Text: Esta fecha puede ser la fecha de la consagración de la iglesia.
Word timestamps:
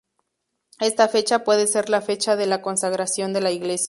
Esta 0.79 1.07
fecha 1.07 1.43
puede 1.43 1.67
ser 1.67 1.91
la 1.91 2.01
fecha 2.01 2.35
de 2.35 2.47
la 2.47 2.63
consagración 2.63 3.33
de 3.33 3.41
la 3.41 3.51
iglesia. 3.51 3.79